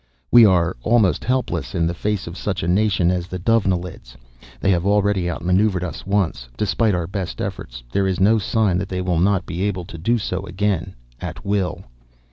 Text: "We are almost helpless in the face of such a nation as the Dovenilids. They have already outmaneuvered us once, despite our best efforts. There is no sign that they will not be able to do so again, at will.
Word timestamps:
"We 0.31 0.47
are 0.47 0.75
almost 0.81 1.23
helpless 1.23 1.75
in 1.75 1.85
the 1.85 1.93
face 1.93 2.25
of 2.25 2.35
such 2.35 2.63
a 2.63 2.67
nation 2.67 3.11
as 3.11 3.27
the 3.27 3.37
Dovenilids. 3.37 4.17
They 4.59 4.71
have 4.71 4.83
already 4.83 5.29
outmaneuvered 5.29 5.83
us 5.83 6.07
once, 6.07 6.49
despite 6.57 6.95
our 6.95 7.05
best 7.05 7.39
efforts. 7.39 7.83
There 7.91 8.07
is 8.07 8.19
no 8.19 8.39
sign 8.39 8.79
that 8.79 8.89
they 8.89 9.01
will 9.01 9.19
not 9.19 9.45
be 9.45 9.61
able 9.61 9.85
to 9.85 9.99
do 9.99 10.17
so 10.17 10.43
again, 10.47 10.95
at 11.21 11.45
will. 11.45 11.83